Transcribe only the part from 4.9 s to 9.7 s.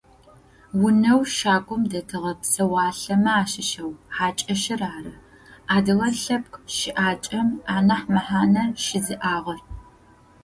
ары адыгэ лъэпкъ щыӏакӏэм анахь мэхьанэ щызиӏагъэр.